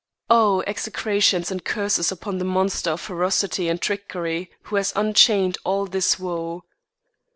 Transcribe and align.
Oh, 0.31 0.63
execrations 0.65 1.51
and 1.51 1.63
curses 1.63 2.11
upon 2.11 2.39
the 2.39 2.43
monster 2.43 2.89
of 2.89 3.01
ferocity 3.01 3.69
and 3.69 3.79
trickery 3.79 4.49
who 4.63 4.77
has 4.77 4.91
unchained 4.95 5.59
all 5.63 5.85
this 5.85 6.17
woe! 6.17 6.63